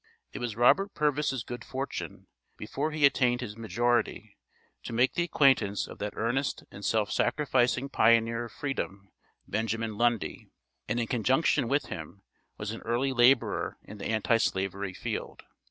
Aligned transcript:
It 0.33 0.39
was 0.39 0.55
Robert 0.55 0.95
Purvis' 0.95 1.43
good 1.43 1.63
fortune, 1.63 2.25
before 2.57 2.89
he 2.89 3.05
attained 3.05 3.41
his 3.41 3.55
majority, 3.55 4.35
to 4.81 4.93
make 4.93 5.13
the 5.13 5.21
acquaintance 5.21 5.85
of 5.85 5.99
that 5.99 6.15
earnest 6.15 6.63
and 6.71 6.83
self 6.83 7.11
sacrificing 7.11 7.87
pioneer 7.87 8.45
of 8.45 8.51
freedom, 8.51 9.11
Benjamin 9.47 9.99
Lundy; 9.99 10.49
and 10.87 10.99
in 10.99 11.05
conjunction 11.05 11.67
with 11.67 11.85
him, 11.85 12.23
was 12.57 12.71
an 12.71 12.81
early 12.81 13.13
laborer 13.13 13.77
in 13.83 13.99
the 13.99 14.07
anti 14.07 14.37
slavery 14.37 14.95
field. 14.95 15.43